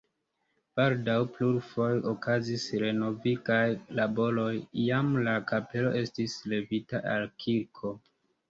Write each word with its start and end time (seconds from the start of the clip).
Baldaŭ 0.79 1.17
plurfoje 1.33 1.99
okazis 2.11 2.65
renovigaj 2.85 3.59
laboroj, 4.01 4.49
iam 4.87 5.15
la 5.29 5.37
kapelo 5.53 5.93
estis 6.03 6.39
levita 6.55 7.05
al 7.15 7.31
kirko. 7.45 7.95